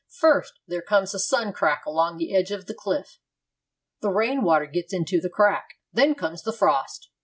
[0.17, 3.19] First there comes a sun crack along the edge of the cliff;
[4.01, 7.11] the rain water gets into the crack; then comes the frost.